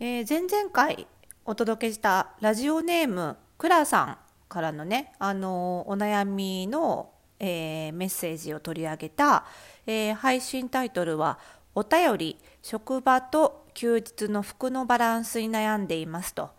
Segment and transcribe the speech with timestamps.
[0.00, 1.08] えー、前々回
[1.44, 4.18] お届けしたラジオネームクラさん
[4.48, 7.10] からのね、あのー、お悩みの、
[7.40, 9.44] えー、メッセージを取り上げた、
[9.88, 11.40] え配信タイトルは
[11.74, 16.56] 「お便り職場と休日の服のバランスに悩んでいます」と。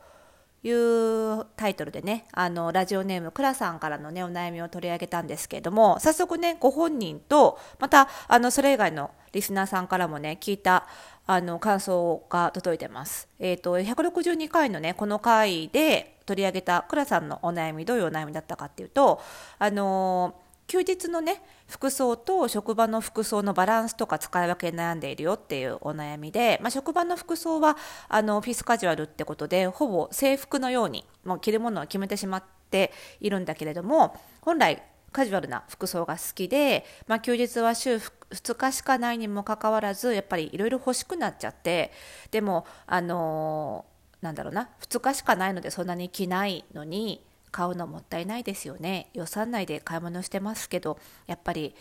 [0.61, 10.87] いうタイトルでねあのラジオネームクラさんからのねお悩みを取り上げたんですけれども早速ねご本人とまたあのそれ以外のリスナーさんからもね聞いた
[11.31, 13.29] あの感想が届いてます。
[13.37, 19.21] えっ、ー、と162回のねこの回で取り上げたクラさんのお悩みどういうお悩みだったかっていうと
[19.59, 20.33] あの
[20.65, 27.77] 休日のね服装と職場の服装のバランスとか使い分け悩んでいるよっていうお悩みで、まあ、職場の服装は
[28.07, 41.91] あのオフィスカジュアルってことでほぼ制服のようにもう着るものを決めてしまっているんだけれども本来カジュアルな服装が好きで、まあ、休日は週2日しかないにもかかわらずやっぱりいろいろ欲しくなっちゃって
[42.31, 49.09] でもあのー、なんだろうな2日しかないのでそんなに着ないのに買うのもったいないですよね。
[49.13, 51.73] 予算内で買い物してますけどやっぱり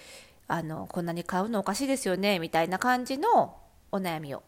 [0.46, 3.56] あのこんなに買うのおかしいですよねみたいな感じの
[3.92, 4.42] お悩みを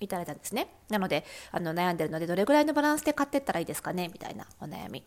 [0.00, 0.68] いただいたんですね。
[0.88, 5.04] なのであの悩んでるのでどれぐらいのバランスで買ってったらいいですかねみたいなお悩み。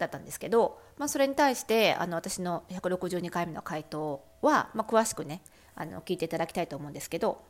[0.00, 5.42] だったんですけど、まあ、それに対してあの私の162回目の回答は、まあ、詳しくね
[5.76, 7.42] あの聞いていただきたいと思うんですけど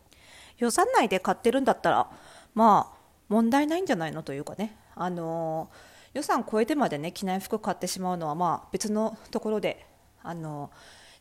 [0.59, 2.11] 予算内で買ってるんだったら
[2.55, 5.71] まあ問題ないんじゃないのというかねあの
[6.13, 9.87] 予算超えてまでね着ない服買ってしまうのはまあ別のところで
[10.23, 10.71] あの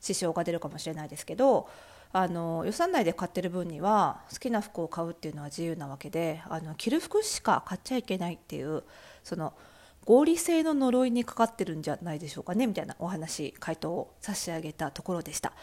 [0.01, 1.69] 支障が出るかもしれないですけど
[2.11, 8.83] あの予算内で買ってる分には好きな服を買うっていうのは自由なわけであの着る服しか買っちゃいけないっていう
[9.23, 9.53] その
[10.05, 15.53] 合理性の呪いにかかってるんじゃないでしょうかねみたいなお話回答を差し上げたところでした、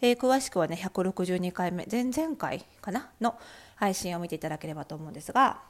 [0.00, 3.36] えー、詳しくはね162回目前々回かなの
[3.76, 5.60] 配信を見ていただければと思うんですが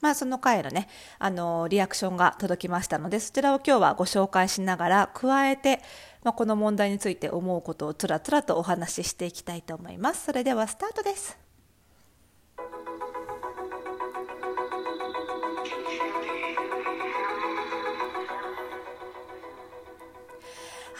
[0.00, 5.80] まあ、その回のね、あのリアクションが届きましたので、そちらを今日はご紹介しながら、加えて、
[6.22, 10.26] まあ、この問題について思うことをつらつらとお話ししていきたいと思います。
[10.26, 11.45] それではスタートです。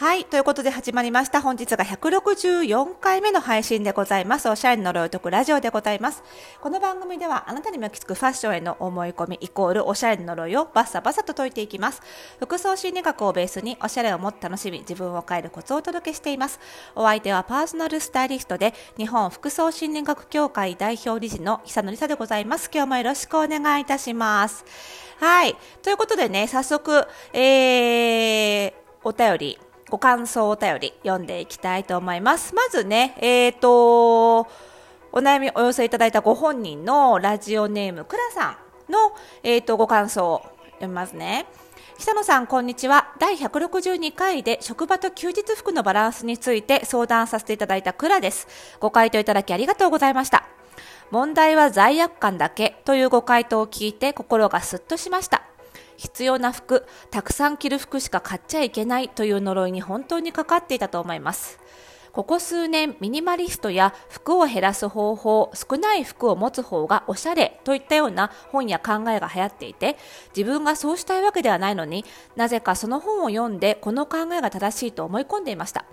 [0.07, 0.23] はい。
[0.23, 1.41] ということで始まりました。
[1.41, 4.47] 本日が164回目の配信でございます。
[4.47, 6.23] おしゃれの呪いを解くラジオでございます。
[6.61, 12.01] この番組ではあなたに巻きつくファッションへの思い込みイコールおしゃれの呪いをバッサバサと解いていきます。
[12.39, 16.61] 服装心理学をベースにおしゃれをもっと楽しみ、自分を変えるコツをお届けしています。
[16.95, 22.69] お相手はパーソナルスタイリストで日本服装心理学協会代表理事の久野里沙でございます。
[22.73, 24.63] 今日もよろしくお願いいたします。
[25.19, 25.57] はい。
[25.83, 32.53] ということでね、早速、えー、お便りご感想お便り読んでいきたいと思います。
[32.53, 34.47] まずね、えっ、ー、と、お
[35.13, 38.59] 悩みお寄せいただいたご本人のラジオネームくらさ
[38.89, 40.41] んの、えっ、ー、と、ご感想を
[40.73, 41.45] 読みますね。
[41.97, 43.15] 久野さん、こんにちは。
[43.17, 48.47] 第162回で職場と休日服のバランスについて相談させていただいたくらです。
[48.79, 50.43] ご回答いただきありがとうございました。
[51.09, 55.46] 問題は罪悪感だけというご回答を聞いて心がすっとしました。
[55.97, 61.59] 必要な服、たくさん着る服しか買っちゃいけないという呪いに本当にかかっていたと思います。
[62.13, 69.97] ここ数年、ミニマリストや服を減らす方法、少ない服を持つ方がおしゃれといったような本や考えが流行っていて、
[70.35, 72.05] 自分がそうしたいわけではないのに
[72.35, 75.85] なぜかその本を読んでこの考えが正しいと思い込んでいました。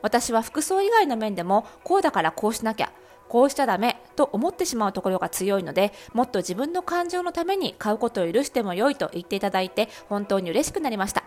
[0.00, 2.90] 私は服装以外の面でもこうだからこうしなきゃ、
[3.28, 11.24] こうしちゃダメと思ってしまうところが強いので、もっと自分の感情のために買うことを許しても良いと言っていただいて、本当に嬉しくなりました。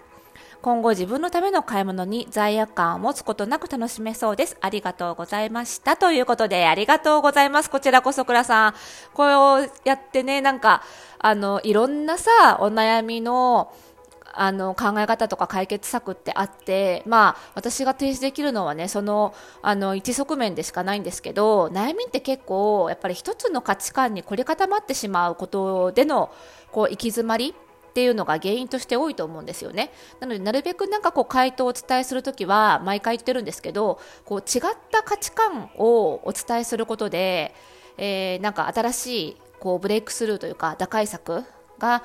[0.61, 4.57] 今後自分のための買い物に罪悪感を持つことなく楽しめそうです。
[4.61, 5.97] ありがとうございました。
[5.97, 7.69] ということで、ありがとうございます。
[7.69, 8.73] こちらこそ、倉さん。
[9.15, 10.83] こうやってね、なんか、
[11.17, 13.73] あの、いろんなさ、お悩みの、
[14.33, 26.31] あの考え方とか解決策ってあって、まあ、私が提示できるのはねそのあの一側面でしかないんですけど悩みって結構やっぱり一つの価値観に凝り固まってしまうことでの
[26.71, 27.53] こう行き詰まり
[27.91, 29.91] っていうのが原因として多いと思うんですよね。
[30.21, 37.53] なので、なるべくなんかこう回答をお伝えするときは、毎回言ってるんですけど、こう違った価値観をお伝えすることで、
[37.97, 41.43] えー、なんか新しいこうブレイクスルーというか打開策
[41.79, 42.03] が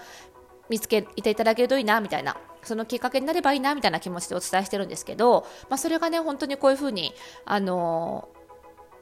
[0.68, 2.36] 見つけていただけるといいなみたいな。
[2.62, 7.14] そのきっかけになればいいなみたいな気持ちでお伝えしてるんですけど、まあ、それがね本当にこういうふうに
[7.44, 8.28] あの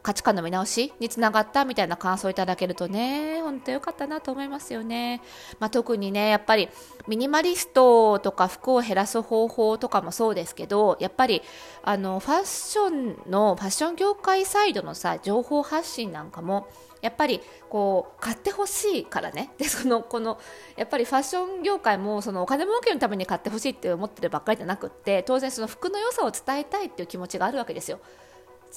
[0.04, 5.22] 価値観の見直しにつながったみたいな感想をいただけるとね、本当良かったなと思いますよね。
[5.58, 6.68] まあ、特にね、やっぱり
[7.08, 11.40] ミニマリストとか服を減らす方法とかもそうですけど、やっぱり
[11.82, 16.68] あのファッションのファッション業界サイドのさ、情報発信なんかも、
[17.00, 17.40] やっぱり
[17.70, 20.38] こう買ってほしいからね でそのこの
[20.74, 28.00] やっぱりファッション業界もそのお金儲けのために買ってほしいって思ってるばっかりじゃなくって当然その服の良さを伝えたいっていう気持ちがあるわけですよ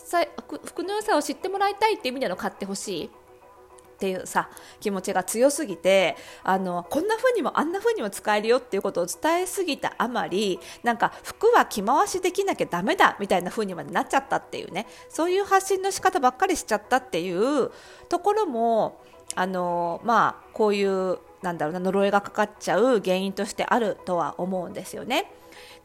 [0.06, 0.26] さ
[0.66, 4.50] 服の良さを知ってもらいたいっていう意味での買ってほしいっていうさ
[4.80, 17.72] 気持ちが強すぎてあのこんな風にもあんな風にも使えるよっていうことを伝えすぎたあまりなんか服は着回しできなきゃだめだみたいな風にまでなっちゃったっていうねそういう発信の仕方ばっかりしちゃったっていう
[18.08, 19.02] ところも
[19.36, 25.32] あのまあこういうなんだろうな呪いがかかっちゃう原因としてあるとは思うんですよね。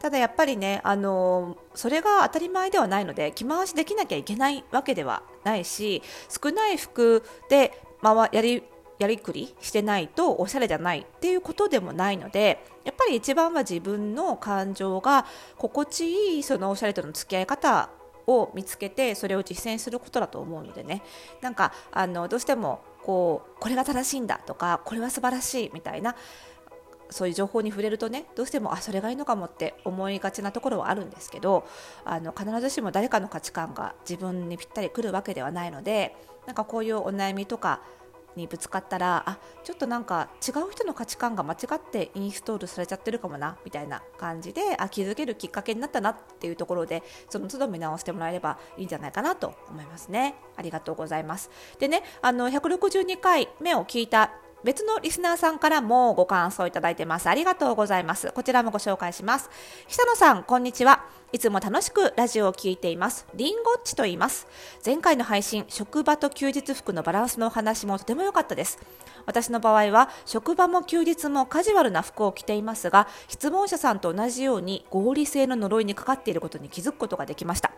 [0.02, 8.64] ただやっぱりね、あのそれが当たり前ではないので着回しできなきゃいけないわけではないし少ない服で回やり
[8.98, 15.24] やりくりしてないとおしゃれじゃないっていうことでもないのでやっぱり一番は自分の感情が
[15.56, 17.88] 心地いいそのおしゃれとの付き合い方
[18.26, 21.02] を見つけてそれを実践することだと思うのでね。
[21.40, 26.16] なんかあのどうしてもこうこれが正しいんだとかこれは素晴らしいみたいな
[27.12, 31.66] そういう情報に触れるとねどうしてもあそれがいいのかもって思いがちなところはあるんですけど
[32.04, 36.16] あの必ずしも誰かの価値観が自分にぴったりくるわけではないので
[36.46, 37.80] なんかこういうお悩みとか
[38.36, 50.34] にぶつかったらあちょっとなんか違う人の価値観が間違ってインストールされちゃってるかもなみたいな感じであ気づけるきっかけになったなっていうところでその都度見直してもらえればいいんじゃないかなと思いますね。
[50.56, 51.50] ありがとうございます。
[51.78, 54.32] でねあの162回目を聞いた
[54.64, 57.28] 別のリスナーさんからもご感想いただいてます。
[57.28, 58.30] ありがとうございます。
[58.32, 59.50] こちらもご紹介します。
[59.88, 61.04] 久野さん、こんにちは。
[61.32, 63.26] いつも楽しくラジオを聴いています。
[63.34, 64.46] リンゴッチと言います。
[64.84, 68.78] 前回の配信、職場と休日服のバランスのお話もとても良かったです。
[69.26, 77.72] 私の場合は、職場も休日もカジュアルな服を着ていますが、質問者さんと同じように合理性の呪いにかかっていることに気づくことができました。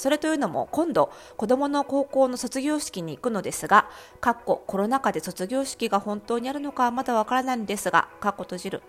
[0.00, 3.86] それというのも今度子どもの高校の卒業式に行くのですが
[4.22, 8.82] かっこコロナ禍で卒業式が本当にあるのかはまだわからないんですがかっこ閉じる。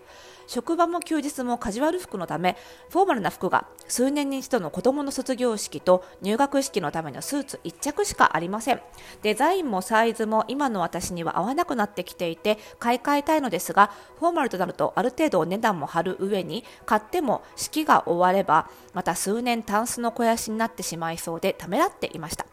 [0.46, 2.56] 職場も休日もカジュアル服のため
[2.90, 8.80] フォーマルな服が数年に一度の子どもの卒業式と入学式のためのスーツ1着しかありません。
[9.22, 22.51] デザインもサイズも今の私には合わなくなってきていて買い替えたいのですがフォーマルとなるとある程度値段も張る上に買っても式が終わればまた数年タンスの肥やしになってしまいそうでためらっていました。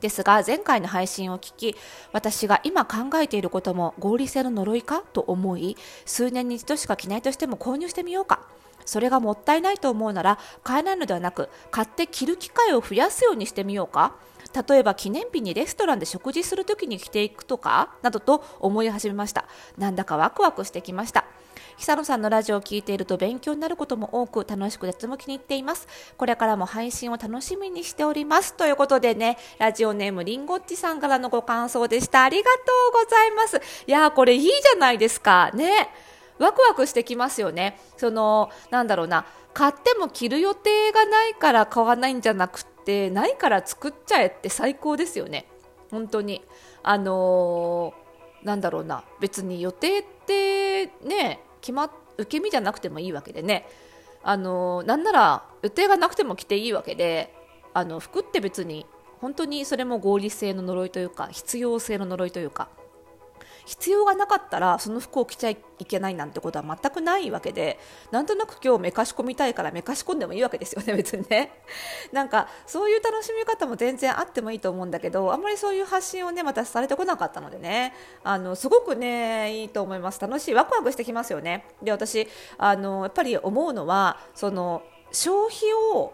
[0.00, 1.76] ですが前回の配信を聞き
[2.12, 5.02] 私が今考えていることも合理性の呪いか？
[5.12, 5.76] と思い
[6.06, 8.40] 数年に一度しか着ないとしても購入してみようか。
[8.86, 14.14] それがもったいないと思うなら買えないのではなく買って着る機会を増やすようにしてみようか。
[14.68, 17.94] 例えば記念日にレストランで食事するときに着ていくとか？
[18.02, 19.44] などと思い始めました。
[19.78, 21.24] なんだかワクワクしてきました。
[21.80, 25.88] 久野さんのラジオを聴いていると勉強になることも多く楽しくとても気に入っています。
[26.18, 28.52] これからも配信を楽しみにしております。
[28.52, 32.22] ということでね、ラジオネームりんごっちさんからのご感想でした。
[32.22, 32.50] ありがと
[33.00, 33.62] うございます。
[33.86, 35.50] いやーこれいいじゃないですか。
[35.54, 35.88] ね。
[36.38, 37.80] ワクワクしてきますよね。
[37.96, 39.24] その、なんだろうな。
[39.54, 45.46] 買っても着る予定がないから買わないんじゃなくて、ないから作っちゃえって最高ですよね。
[45.90, 46.44] 本当に。
[46.82, 49.02] あのー、なんだろうな。
[49.18, 53.66] 別に予定ってね、決ま受け身じゃなくてもいいわけでね。
[54.22, 57.34] あのなんなら予定がなくても着ていいわけで
[57.72, 58.86] あの服って別に
[59.20, 62.68] 本当にそれも合理性の呪いというか必要性の呪いというか
[63.70, 67.78] 必要がなかったらその服を着ちゃいけないなんてことは全くないわけで
[68.10, 71.52] なんとなく今日めかし込みたいからめかし込んでもいいわけですよね別にね。
[72.10, 77.94] なんかそういう楽しみ方も全然あってもいいと思うんだけどあんまりそういう発信をね私されてこなかったのでね。
[78.24, 80.20] あのすごくねいいと思います。
[80.20, 81.64] 楽しいワクワクしてきますよね。
[81.80, 82.26] で私
[82.58, 86.12] あのやっぱり思うのはその消費を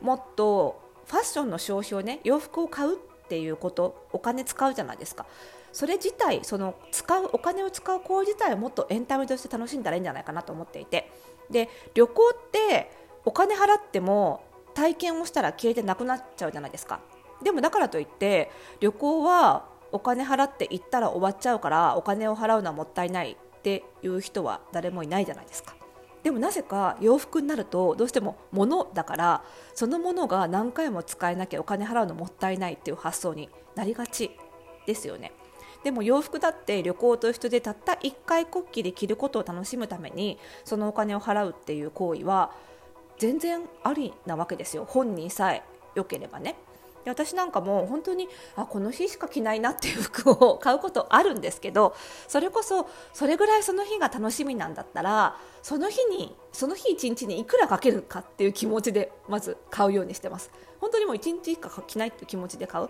[0.00, 2.96] もっとファッションの消費をね洋服を買うっ
[3.28, 5.26] ていうことお金使うじゃないですか。
[5.72, 11.10] それ自体その使うお金を使う行為自体をもっとエンタメとして楽しんだらいいんじゃないかなと思っていて。
[11.50, 12.90] で旅行って
[13.24, 14.42] お金払っても
[14.74, 17.00] 体験をしたら消えてなくなっちゃうじゃないですか。
[17.42, 18.50] でもだからといって
[18.80, 25.74] 旅行はお金払って行ったら終わっちゃうからお金を払うのはもったいないっていう人は誰もいないじゃないですか。
[26.22, 34.30] でもなぜか洋服になるとどうしても物だからそのものが何回も使えなきゃお金払うのもったいないっていう発想になりがち
[34.86, 35.32] ですよね。
[35.84, 42.52] でも洋服だって旅行と一緒でたった1回こっきり着ることを楽しむためにそのお金を払うっていう行為は
[43.18, 44.84] 全然ありなわけですよ。
[44.84, 45.62] 本人さえ
[45.94, 46.56] 良ければね。
[47.04, 51.96] 私なんかも本当にあこの日しか着ないなっていう服を買うことあるんですけど
[52.28, 60.50] それこそそれぐらいその日が楽しみなんだったらその日にその日一日にいくらかけるかっていう気持ちでまず買うようにしてます。
[60.80, 62.88] 本当にもう1日しか着ないっていう気持ちで買う。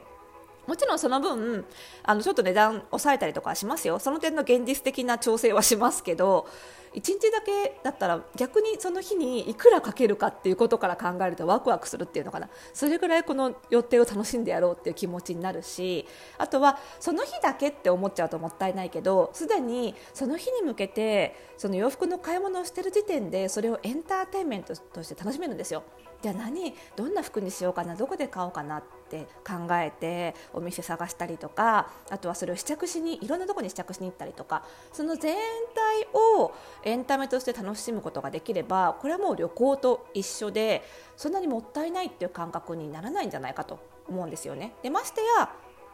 [0.67, 1.65] もちろんその分
[2.03, 6.47] あのちょっと値段抑えたりとかしますよその点の現実的な調整はしますけど
[6.95, 16.07] 1日だけだったら逆にその日にいくらかけるかっていうことから考えるとワクワクするっていうのかなそれぐらいこの予定を楽しんでやろうっていう気持ちになるし
[16.39, 25.83] あとはその日だけって思っちゃうともったいないけどすでにその日に向けてその洋服の買い物をしてる時点でそれをエンターテインメントとして楽しめるんですよ。
[26.23, 35.37] じゃあ何どんな服にしようかなどこで買おうかなって考えてお店探したりとかあとはそれを試着しにいろんなとこに試着しに行ったりとかその全
[35.75, 36.07] 体
[36.39, 36.53] を
[36.85, 40.83] エンタメとして楽しむことができればこれはもう旅行と一緒で
[41.17, 44.75] そんなにもったいないっていう感覚にならないんじゃないかと思うんですよね。
[44.83, 45.51] でましてや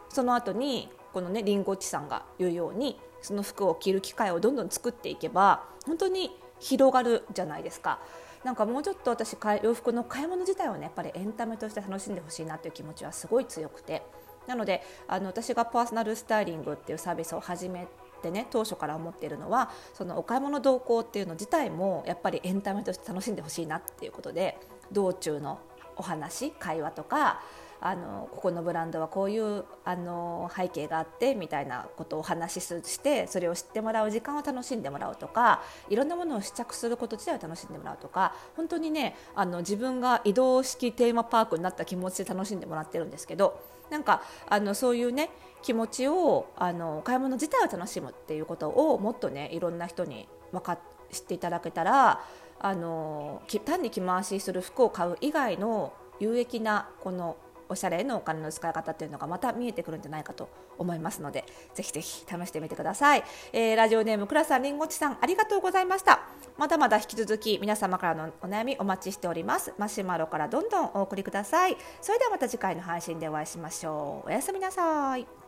[0.09, 7.99] その後にこのねりんごちさんが言うようにその服を着る機会をどんどん作っていけば本当に広がるじゃないですか。
[8.43, 14.03] なんかもうちょっと私洋服の買い物自体をねやっぱりエンタメとして楽しんでほしいなという気持ちはすごい強くて。
[14.47, 17.87] なのであの私がパーソナルスタイリングっていうサービスを始め
[18.23, 24.57] てね当初から思っているのはそのお買い物同行っていうの自体もやっぱりエンタメとして楽しんでほしいなっていうことで
[24.91, 25.59] 道中の
[25.97, 27.43] お話会話とか
[27.81, 45.29] あのここのブランドはこういうあの背景があってみたいなことをお話ししてそれを知ってもらう時間を楽しんでもらうとかいろんなものを試着すること自体を楽しんでもらうとか本当にねあの自分が移動式テーマパークになった気持ちで楽しんでもらってるんですけどなんかあのそういうね
[45.61, 50.77] 気持ちをあの買い物自体を楽しむっていうことをもっとねいろんな人に分か
[51.11, 52.21] 知っていただけたら
[52.59, 57.37] あの単に着回しする服を買う以外の有益なこの
[57.69, 63.23] おしゃれのお金の使い方というのがまた見えてくるんじゃないかと思いますのでぜひぜひ試してみてください、
[63.53, 66.21] えー、ラジオネームくらさんりんごちさんありがとうございました。
[66.57, 69.73] まだまだ引き続き皆様からのお悩みお待ちしております。
[69.77, 71.77] マシュマロからどんどんお送りください。
[72.01, 74.27] それではまた次回の配信でお会いしましょう。
[74.27, 75.38] おやすみなさい。